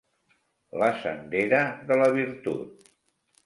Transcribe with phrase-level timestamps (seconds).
[0.83, 1.61] La sendera
[1.93, 2.93] de la virtut.